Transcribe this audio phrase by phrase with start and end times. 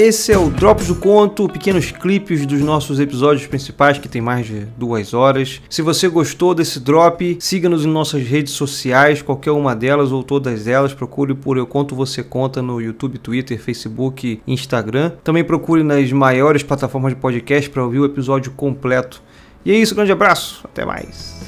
[0.00, 4.46] Esse é o Drops do Conto, pequenos clipes dos nossos episódios principais que tem mais
[4.46, 5.60] de duas horas.
[5.68, 10.68] Se você gostou desse drop, siga-nos em nossas redes sociais, qualquer uma delas ou todas
[10.68, 10.94] elas.
[10.94, 15.14] Procure por Eu Conto Você Conta no YouTube, Twitter, Facebook, Instagram.
[15.24, 19.20] Também procure nas maiores plataformas de podcast para ouvir o episódio completo.
[19.64, 21.47] E é isso, grande abraço, até mais.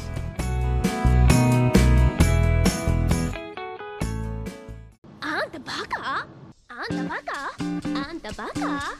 [8.11, 8.97] あんたバカ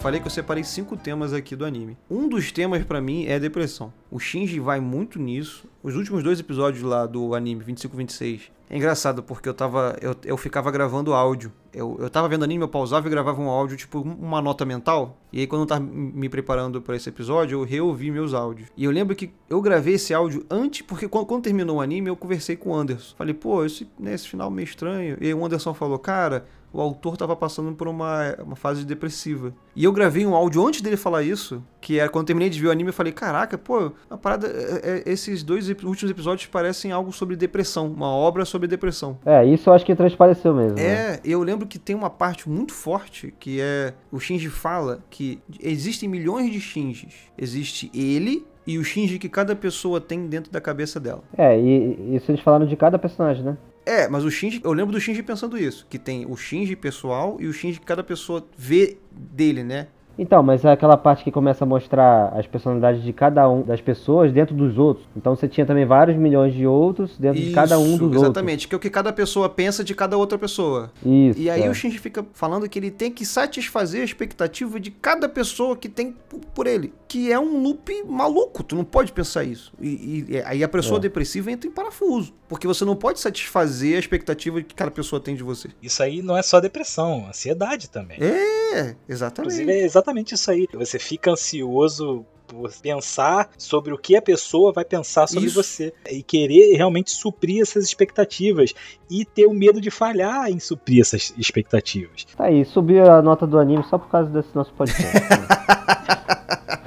[0.00, 1.96] falei que eu separei cinco temas aqui do anime.
[2.10, 3.92] Um dos temas pra mim é depressão.
[4.10, 5.68] O Shinji vai muito nisso.
[5.82, 9.96] Os últimos dois episódios lá do anime 25 e 26 é engraçado porque eu tava
[10.00, 11.52] eu, eu ficava gravando áudio.
[11.72, 15.18] Eu, eu tava vendo anime, eu pausava e gravava um áudio, tipo uma nota mental.
[15.32, 18.68] E aí quando eu tava me preparando para esse episódio, eu reouvi meus áudios.
[18.76, 22.08] E eu lembro que eu gravei esse áudio antes, porque quando, quando terminou o anime,
[22.08, 23.16] eu conversei com o Anderson.
[23.16, 25.18] Falei, pô, esse, né, esse final meio estranho.
[25.20, 29.52] E aí o Anderson falou, cara, o autor estava passando por uma, uma fase depressiva.
[29.74, 32.60] E eu gravei um áudio antes dele falar isso, que era quando eu terminei de
[32.60, 36.46] ver o anime, eu falei, caraca, pô, a parada, é, é, esses dois últimos episódios
[36.46, 39.18] parecem algo sobre depressão, uma obra sobre depressão.
[39.24, 40.78] É, isso eu acho que transpareceu mesmo.
[40.78, 41.20] É, né?
[41.24, 46.08] eu lembro que tem uma parte muito forte, que é, o Shinji fala que existem
[46.08, 47.30] milhões de Shinjis.
[47.36, 51.22] Existe ele, e o Shinji que cada pessoa tem dentro da cabeça dela.
[51.36, 53.56] É, e isso eles falaram de cada personagem, né?
[53.90, 57.38] É, mas o Shinji, eu lembro do Shinji pensando isso, que tem o Shinji pessoal
[57.40, 59.88] e o Shinji que cada pessoa vê dele, né?
[60.20, 63.80] Então, mas é aquela parte que começa a mostrar as personalidades de cada um das
[63.80, 65.06] pessoas dentro dos outros.
[65.16, 68.14] Então você tinha também vários milhões de outros dentro Isso, de cada um dos exatamente,
[68.16, 68.22] outros.
[68.22, 70.92] Exatamente, que é o que cada pessoa pensa de cada outra pessoa.
[71.02, 71.40] Isso.
[71.40, 71.70] E aí é.
[71.70, 75.88] o Shinji fica falando que ele tem que satisfazer a expectativa de cada pessoa que
[75.88, 76.14] tem
[76.54, 76.92] por ele.
[77.08, 79.72] Que é um loop maluco, tu não pode pensar isso.
[79.80, 81.00] E, e aí a pessoa É.
[81.00, 82.34] depressiva entra em parafuso.
[82.46, 85.68] Porque você não pode satisfazer a expectativa que cada pessoa tem de você.
[85.82, 88.18] Isso aí não é só depressão, ansiedade também.
[88.20, 89.54] É, exatamente.
[89.54, 90.66] Inclusive é exatamente isso aí.
[90.74, 95.62] Você fica ansioso por pensar sobre o que a pessoa vai pensar sobre Isso.
[95.62, 98.74] você e querer realmente suprir essas expectativas
[99.08, 102.26] e ter o medo de falhar em suprir essas expectativas.
[102.36, 105.20] Tá aí, subiu a nota do anime só por causa desse nosso podcast.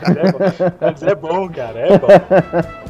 [0.01, 0.39] Cara, é bom.
[0.81, 2.07] Mas é bom, cara, é bom.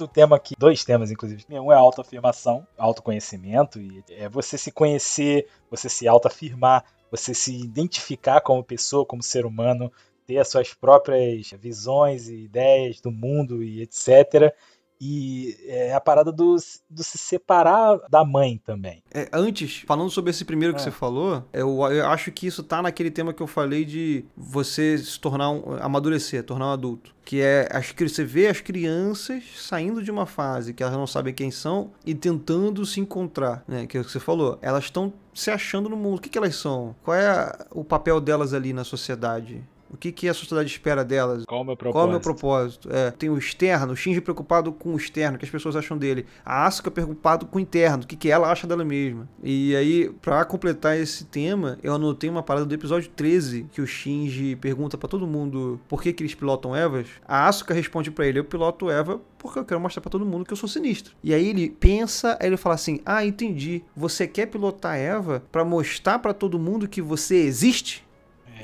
[0.00, 5.46] outro tema aqui, dois temas inclusive, um é autoafirmação, autoconhecimento, e é você se conhecer,
[5.70, 9.92] você se autoafirmar, você se identificar como pessoa, como ser humano,
[10.26, 14.54] ter as suas próprias visões e ideias do mundo e etc.
[15.00, 16.56] E é a parada do,
[16.90, 19.02] do se separar da mãe também.
[19.12, 20.84] É, antes, falando sobre esse primeiro que É.
[20.84, 24.98] você falou, eu, eu acho que isso tá naquele tema que eu falei de você
[24.98, 27.14] se tornar um, amadurecer, tornar um adulto.
[27.24, 31.32] Que é as, você vê as crianças saindo de uma fase que elas não sabem
[31.32, 33.86] quem são e tentando se encontrar, né?
[33.86, 34.58] Que é o que você falou.
[34.60, 36.18] Elas estão se achando no mundo.
[36.18, 36.94] O que, que elas são?
[37.04, 39.62] Qual é a- o papel delas ali na sociedade?
[39.90, 41.44] O que, que a sociedade espera delas?
[41.44, 41.92] Qual o meu propósito?
[41.92, 42.88] Qual é o meu propósito?
[42.92, 45.98] É, tem o externo, o Shinji preocupado com o externo, o que as pessoas acham
[45.98, 46.26] dele.
[46.44, 49.28] A Asuka preocupado com o interno, o que, que ela acha dela mesma.
[49.42, 53.86] E aí, pra completar esse tema, eu anotei uma parada do episódio 13, que o
[53.86, 57.08] Shinji pergunta pra todo mundo por que, que eles pilotam Evas.
[57.26, 60.44] A Asuka responde pra ele, eu piloto Eva porque eu quero mostrar pra todo mundo
[60.44, 61.14] que eu sou sinistro.
[61.24, 65.64] E aí ele pensa, aí ele fala assim, ah, entendi, você quer pilotar Eva pra
[65.64, 68.04] mostrar pra todo mundo que você existe?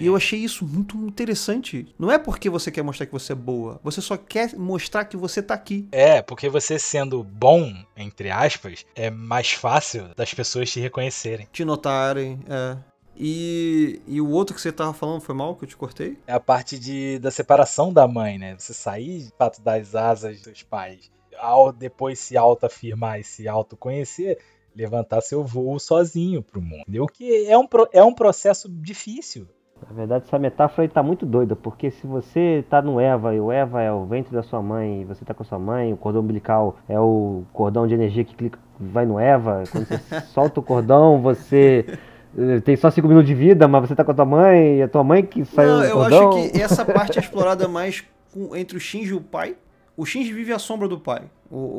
[0.00, 1.94] E eu achei isso muito interessante.
[1.98, 5.16] Não é porque você quer mostrar que você é boa, você só quer mostrar que
[5.16, 5.88] você tá aqui.
[5.92, 11.48] É, porque você sendo bom, entre aspas, é mais fácil das pessoas te reconhecerem.
[11.52, 12.76] Te notarem, é.
[13.18, 16.18] E, e o outro que você tava falando foi mal que eu te cortei?
[16.26, 18.54] É a parte de, da separação da mãe, né?
[18.58, 24.38] Você sair de fato das asas dos pais, ao depois se autoafirmar e se autoconhecer,
[24.74, 26.82] levantar seu voo sozinho pro mundo.
[26.82, 27.06] Entendeu?
[27.06, 29.48] Que é um, é um processo difícil.
[29.88, 33.40] Na verdade, essa metáfora aí tá muito doida, porque se você tá no Eva e
[33.40, 35.92] o Eva é o ventre da sua mãe, e você tá com a sua mãe,
[35.92, 40.20] o cordão umbilical é o cordão de energia que clica, vai no Eva, quando você
[40.32, 41.84] solta o cordão, você
[42.36, 44.82] eh, tem só 5 minutos de vida, mas você tá com a tua mãe, e
[44.82, 46.28] a tua mãe que saiu Não, do eu cordão.
[46.30, 48.02] acho que essa parte é explorada mais
[48.32, 49.56] com- entre o Shinji e o pai.
[49.96, 51.22] O Shinji vive à sombra do pai.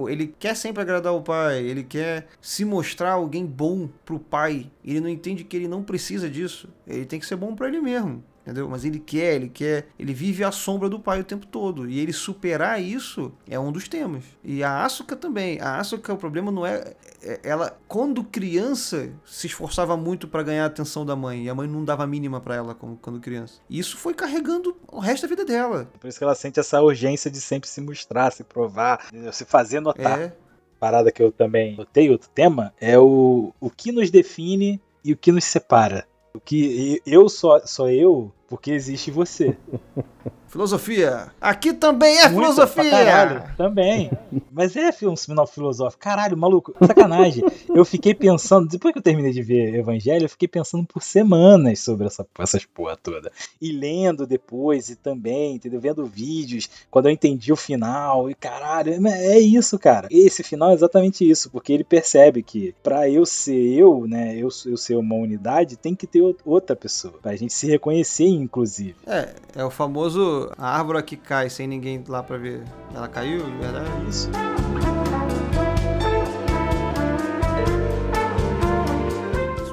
[0.09, 4.71] Ele quer sempre agradar o pai, ele quer se mostrar alguém bom pro pai.
[4.83, 6.69] Ele não entende que ele não precisa disso.
[6.87, 8.23] Ele tem que ser bom pra ele mesmo.
[8.47, 8.69] Entendeu?
[8.69, 11.89] Mas ele quer, ele quer, ele vive à sombra do pai o tempo todo.
[11.89, 14.23] E ele superar isso é um dos temas.
[14.41, 15.59] E a Asuka também.
[15.59, 20.63] A Asuka, o problema não é, é ela quando criança se esforçava muito para ganhar
[20.63, 23.19] a atenção da mãe e a mãe não dava a mínima para ela como quando
[23.19, 23.59] criança.
[23.69, 25.91] E isso foi carregando o resto da vida dela.
[25.99, 29.81] Por isso que ela sente essa urgência de sempre se mostrar, se provar, se fazer
[29.81, 30.21] notar.
[30.21, 30.37] É.
[30.79, 35.17] Parada que eu também notei, outro tema, é o, o que nos define e o
[35.17, 36.07] que nos separa.
[36.35, 39.57] O que eu só sou eu porque existe você.
[40.47, 41.27] Filosofia.
[41.41, 42.89] Aqui também é Muito, filosofia.
[42.89, 44.09] caralho, também.
[44.51, 46.01] Mas é um sinal filosófico.
[46.01, 47.43] Caralho, maluco, sacanagem.
[47.73, 51.79] Eu fiquei pensando, depois que eu terminei de ver Evangelho, eu fiquei pensando por semanas
[51.79, 53.31] sobre essa, essas porra toda.
[53.61, 55.79] E lendo depois, e também, entendeu?
[55.79, 58.29] Vendo vídeos, quando eu entendi o final.
[58.29, 60.07] E caralho, é, é isso, cara.
[60.09, 64.49] Esse final é exatamente isso, porque ele percebe que pra eu ser eu, né, eu,
[64.65, 67.15] eu ser uma unidade, tem que ter outra pessoa.
[67.21, 68.95] Pra gente se reconhecer, inclusive.
[69.05, 72.63] É, é o famoso a árvore que cai sem ninguém lá pra ver.
[72.93, 73.89] Ela caiu, de verdade?
[74.09, 74.29] Isso.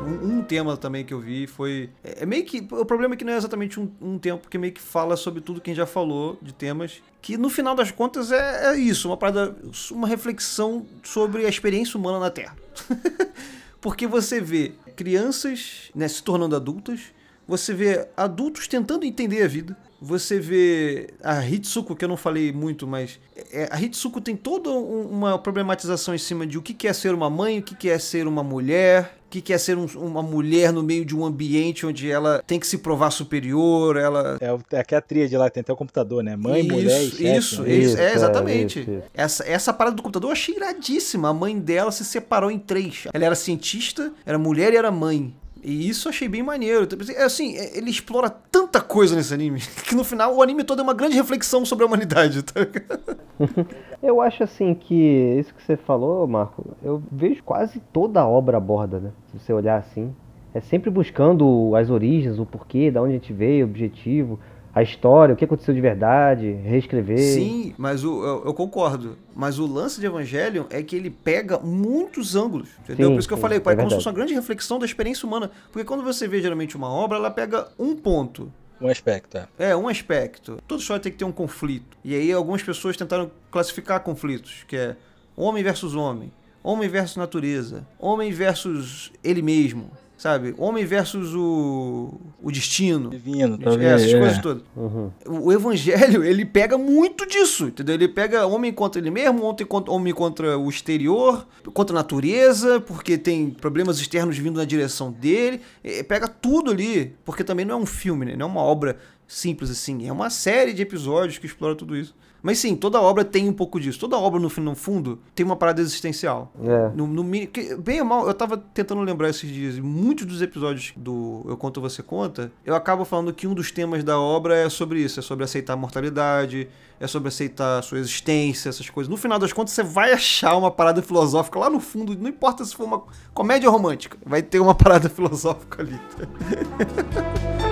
[0.02, 1.90] Um, um tema também que eu vi foi.
[2.02, 2.66] É é meio que.
[2.70, 5.40] O problema é que não é exatamente um, um tempo, porque meio que fala sobre
[5.40, 7.02] tudo que a gente já falou de temas.
[7.20, 9.54] Que no final das contas é, é isso, uma parada.
[9.90, 12.56] Uma reflexão sobre a experiência humana na Terra.
[13.80, 17.00] porque você vê crianças né, se tornando adultas,
[17.46, 19.76] você vê adultos tentando entender a vida.
[20.06, 23.18] Você vê a Hitsuko, que eu não falei muito, mas
[23.50, 27.14] é, a Hitsuko tem toda um- uma problematização em cima de o que é ser
[27.14, 30.74] uma mãe, o que é ser uma mulher, o que é ser um- uma mulher
[30.74, 34.60] no meio de um ambiente onde ela tem que se provar superior, ela É, o-
[34.72, 36.36] é aquela tríade lá, tem até o computador, né?
[36.36, 37.36] Mãe, mulher e isso, chefe.
[37.38, 37.74] isso, né?
[37.74, 38.80] isso, Isso, é é, exatamente.
[38.80, 39.02] isso, isso.
[39.14, 41.30] Essa, essa parada do computador eu achei iradíssima.
[41.30, 43.06] A mãe dela se separou em três.
[43.10, 45.34] Ela era cientista, era mulher e era mãe.
[45.64, 46.86] E isso eu achei bem maneiro.
[47.16, 50.80] É Assim, é- ele explora tanta coisa nesse anime que no final o anime todo
[50.80, 52.60] é uma grande reflexão sobre a humanidade, tá?
[54.02, 54.94] Eu acho assim que
[55.40, 59.10] isso que você falou, Marco, eu vejo quase toda a obra aborda, né?
[59.32, 60.14] Se você olhar assim.
[60.52, 64.38] É sempre buscando as origens, o porquê, da onde a gente veio, o objetivo,
[64.74, 67.18] a história, o que aconteceu de verdade, reescrever.
[67.18, 69.16] Sim, mas o, eu, eu concordo.
[69.34, 73.08] Mas o lance de Evangelion é que ele pega muitos ângulos, entendeu?
[73.08, 74.34] Sim, Por isso que eu sim, falei, é pai, é como se fosse uma grande
[74.34, 75.50] reflexão da experiência humana.
[75.70, 78.52] Porque quando você vê geralmente uma obra, ela pega um ponto.
[78.80, 79.46] Um aspecto, é.
[79.58, 80.58] É, um aspecto.
[80.66, 81.96] Toda história tem que ter um conflito.
[82.04, 84.96] E aí algumas pessoas tentaram classificar conflitos, que é
[85.36, 86.32] homem versus homem,
[86.62, 90.54] homem versus natureza, homem versus ele mesmo, sabe?
[90.58, 93.10] Homem versus o, o destino.
[93.10, 93.92] Divino, É, talvez.
[93.92, 94.18] essas é.
[94.18, 94.62] coisas todas.
[94.76, 95.10] Uhum.
[95.26, 97.94] O evangelho, ele pega muito disso, entendeu?
[97.94, 102.80] Ele pega homem contra ele mesmo, homem contra, homem contra o exterior, contra a natureza,
[102.80, 105.60] porque tem problemas externos vindo na direção dele.
[105.82, 108.36] É, pega tudo ali, porque também não é um filme, né?
[108.36, 108.96] Não é uma obra
[109.26, 110.06] simples assim.
[110.06, 112.14] É uma série de episódios que explora tudo isso.
[112.44, 113.98] Mas sim, toda obra tem um pouco disso.
[113.98, 116.52] Toda obra, no, no fundo, tem uma parada existencial.
[116.62, 116.90] É.
[116.94, 120.42] No, no que, bem ou mal, eu tava tentando lembrar esses dias, e muitos dos
[120.42, 124.54] episódios do Eu Conto Você Conta, eu acabo falando que um dos temas da obra
[124.54, 126.68] é sobre isso, é sobre aceitar a mortalidade,
[127.00, 129.08] é sobre aceitar a sua existência, essas coisas.
[129.08, 132.62] No final das contas, você vai achar uma parada filosófica lá no fundo, não importa
[132.62, 135.98] se for uma comédia romântica, vai ter uma parada filosófica ali.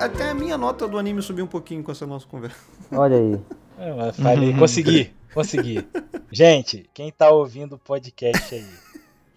[0.00, 2.56] Até a minha nota do anime subiu um pouquinho com essa nossa conversa.
[2.92, 3.38] Olha aí.
[3.78, 5.86] É, falei, consegui, consegui.
[6.32, 8.64] Gente, quem tá ouvindo o podcast aí,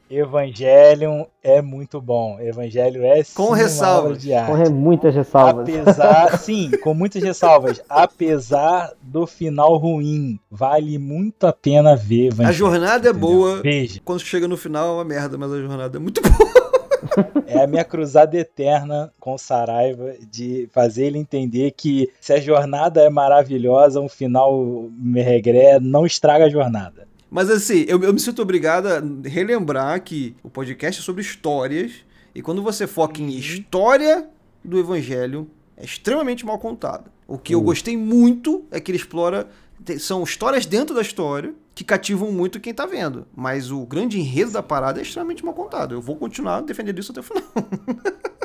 [0.10, 2.40] Evangelion é muito bom.
[2.40, 4.22] Evangelho é sim Com ressalvas.
[4.22, 4.50] de arte.
[4.50, 5.68] Com muitas ressalvas.
[5.68, 7.82] Apesar, sim, com muitas ressalvas.
[7.90, 12.28] Apesar do final ruim, vale muito a pena ver.
[12.28, 13.30] Evangelho, A jornada é entendeu?
[13.30, 16.69] boa, Veja, quando chega no final é uma merda, mas a jornada é muito boa.
[17.46, 22.40] É a minha cruzada eterna com o Saraiva de fazer ele entender que se a
[22.40, 27.08] jornada é maravilhosa, um final me regré, não estraga a jornada.
[27.30, 31.92] Mas assim, eu, eu me sinto obrigado a relembrar que o podcast é sobre histórias,
[32.34, 34.28] e quando você foca em história
[34.64, 35.48] do evangelho,
[35.78, 37.10] é extremamente mal contado.
[37.28, 39.48] O que eu gostei muito é que ele explora.
[39.98, 43.26] São histórias dentro da história que cativam muito quem tá vendo.
[43.36, 45.96] Mas o grande enredo da parada é extremamente mal contado.
[45.96, 47.44] Eu vou continuar defendendo isso até o final.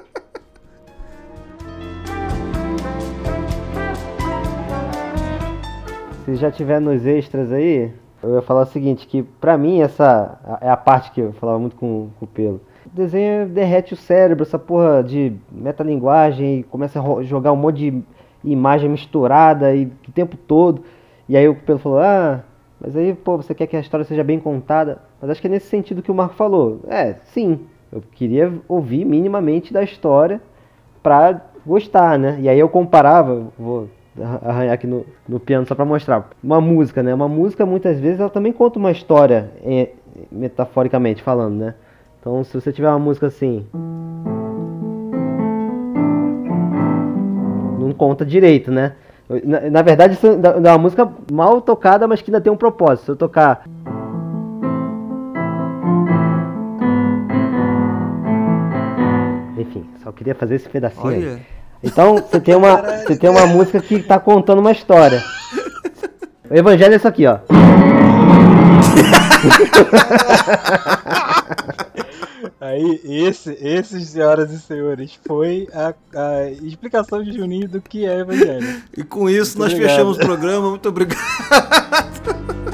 [6.25, 10.39] Se já tiver nos extras aí, eu ia falar o seguinte, que pra mim essa
[10.63, 12.63] é a parte que eu falava muito com, com o Pelo.
[12.87, 17.91] O desenho derrete o cérebro, essa porra de metalinguagem, e começa a jogar um monte
[17.91, 18.03] de
[18.43, 20.83] imagem misturada e o tempo todo.
[21.29, 22.43] E aí o Pelo falou, ah,
[22.81, 24.99] mas aí, pô, você quer que a história seja bem contada?
[25.21, 26.81] Mas acho que é nesse sentido que o Marco falou.
[26.87, 30.41] É, sim, Eu queria ouvir minimamente da história
[31.03, 32.39] pra gostar, né?
[32.41, 33.89] E aí eu comparava, vou
[34.43, 36.29] arranhar aqui no, no piano só pra mostrar.
[36.43, 37.15] Uma música, né?
[37.15, 39.91] Uma música muitas vezes ela também conta uma história, é,
[40.31, 41.75] metaforicamente falando, né?
[42.21, 43.67] Então se você tiver uma música assim.
[47.79, 48.95] Não conta direito, né?
[49.29, 53.07] Na, na verdade, isso é uma música mal tocada, mas que ainda tem um propósito.
[53.07, 53.65] Se eu tocar.
[59.57, 61.17] Enfim, só queria fazer esse pedacinho Olha.
[61.17, 61.39] aí.
[61.83, 62.77] Então, você tem uma,
[63.07, 65.23] você tem uma música que tá contando uma história.
[66.51, 67.39] O evangelho é isso aqui, ó.
[72.65, 78.21] Aí, esse, esses, senhoras e senhores, foi a, a explicação de Juninho do que é
[78.21, 78.83] evangelho.
[78.97, 79.91] E com isso Muito nós obrigado.
[79.91, 80.71] fechamos o programa.
[80.71, 81.21] Muito obrigado.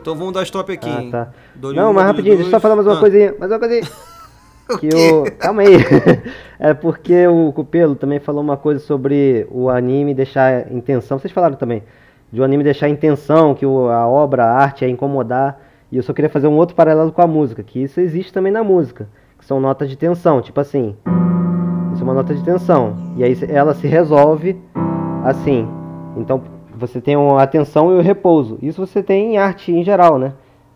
[0.00, 0.88] Então vamos dar stop aqui.
[0.88, 1.32] Ah, tá.
[1.54, 2.62] Dole Não, um, mas rapidinho, deixa eu só dois.
[2.62, 3.34] falar mais uma Ah, coisinha.
[3.38, 3.82] Mais uma coisinha.
[4.80, 5.30] Que o...
[5.38, 5.76] Calma aí.
[6.58, 11.18] É porque o Cupelo também falou uma coisa sobre o anime deixar intenção.
[11.18, 11.82] Vocês falaram também.
[12.32, 15.58] De o anime deixar intenção, que o- a obra, a arte é incomodar.
[15.90, 18.52] E eu só queria fazer um outro paralelo com a música, que isso existe também
[18.52, 19.08] na música.
[19.38, 20.94] Que são notas de tensão, tipo assim.
[21.92, 22.94] Isso é uma nota de tensão.
[23.16, 24.56] E aí ela se resolve
[25.24, 25.66] assim.
[26.16, 26.40] Então
[26.76, 28.58] você tem a tensão e o repouso.
[28.62, 30.32] Isso você tem em arte em geral, né?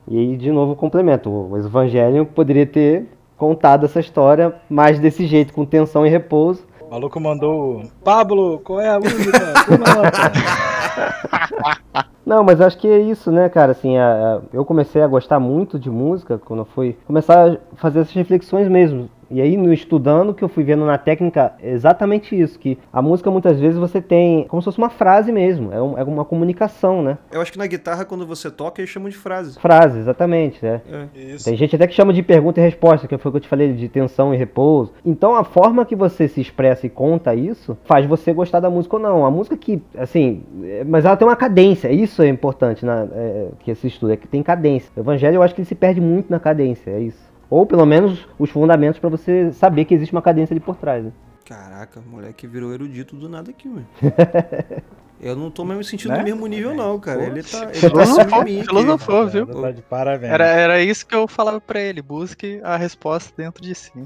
[0.08, 1.30] E aí, de novo, complemento.
[1.30, 3.06] O Evangelho poderia ter
[3.38, 6.66] contado essa história mais desse jeito, com tensão e repouso.
[6.86, 7.82] O maluco mandou.
[8.02, 9.38] Pablo, qual é a música?
[12.24, 13.72] Não, mas acho que é isso, né, cara?
[13.72, 17.56] Assim, a- a- eu comecei a gostar muito de música quando eu fui começar a
[17.76, 19.10] fazer essas reflexões mesmo.
[19.34, 23.02] E aí, no estudando, que eu fui vendo na técnica é exatamente isso, que a
[23.02, 26.24] música muitas vezes você tem como se fosse uma frase mesmo, é, um- é uma
[26.24, 27.18] comunicação, né?
[27.32, 29.58] Eu acho que na guitarra, quando você toca, eles chamam de frase.
[29.58, 30.80] Frase, exatamente, né?
[31.14, 31.18] É.
[31.34, 31.44] Isso.
[31.46, 33.48] Tem gente até que chama de pergunta e resposta, que foi o que eu te
[33.48, 34.92] falei de tensão e repouso.
[35.04, 38.94] Então a forma que você se expressa e conta isso faz você gostar da música
[38.96, 39.26] ou não.
[39.26, 41.90] A música que, assim, é- mas ela tem uma cadência.
[41.90, 44.92] Isso é importante na, é, que esse estudo, é que tem cadência.
[44.96, 47.33] O evangelho eu acho que ele se perde muito na cadência, é isso.
[47.54, 51.04] Ou pelo menos os fundamentos pra você saber que existe uma cadência ali por trás.
[51.04, 51.12] Né?
[51.44, 53.86] Caraca, o moleque virou erudito do nada aqui, mano.
[55.20, 56.18] Eu não tô mais me sentindo Né?
[56.18, 57.22] no mesmo nível, não, cara.
[57.22, 58.64] Ele tá, ele tá acima de mim.
[58.64, 59.46] Filosofou, viu?
[59.46, 60.32] Tá de parabéns.
[60.32, 63.92] Era, era isso que eu falava pra ele, busque a resposta dentro de si.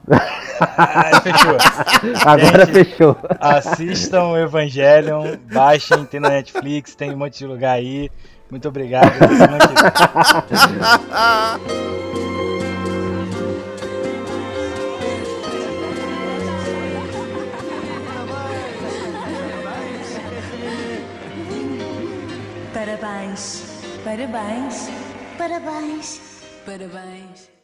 [0.60, 1.56] Ah, fechou.
[2.26, 2.84] Agora Gente.
[2.84, 3.16] fechou.
[3.40, 8.10] Assistam o Evangelion, baixem, tem na Netflix, tem um monte de lugar aí.
[8.50, 9.08] Muito obrigado.
[24.08, 24.88] parabéns,
[25.36, 26.08] parabéns,
[26.64, 27.57] parabéns.